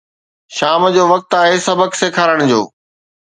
[0.57, 2.61] شام جو وقت آهي سبق سيکارڻ جو